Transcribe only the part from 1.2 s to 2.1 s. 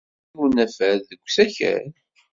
usakal.